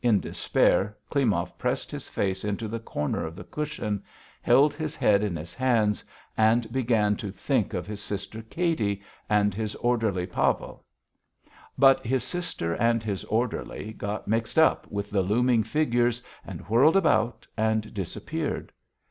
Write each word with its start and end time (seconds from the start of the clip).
In 0.00 0.20
despair 0.20 0.96
Klimov 1.10 1.58
pressed 1.58 1.90
his 1.90 2.08
face 2.08 2.46
into 2.46 2.66
the 2.66 2.78
corner 2.80 3.26
of 3.26 3.36
the 3.36 3.44
cushion, 3.44 4.02
held 4.40 4.72
his 4.72 4.96
head 4.96 5.22
in 5.22 5.36
his 5.36 5.52
hands, 5.52 6.02
and 6.34 6.64
again 6.64 6.72
began 6.72 7.16
to 7.16 7.30
think 7.30 7.74
of 7.74 7.86
his 7.86 8.00
sister 8.00 8.40
Katy 8.40 9.02
and 9.28 9.52
his 9.52 9.74
orderly 9.74 10.26
Pavel; 10.26 10.86
but 11.76 12.06
his 12.06 12.24
sister 12.24 12.72
and 12.74 13.02
his 13.02 13.22
orderly 13.24 13.92
got 13.92 14.26
mixed 14.26 14.58
up 14.58 14.90
with 14.90 15.10
the 15.10 15.20
looming 15.20 15.62
figures 15.62 16.22
and 16.46 16.62
whirled 16.70 16.96
about 16.96 17.46
and 17.54 17.92
disappeared. 17.92 18.72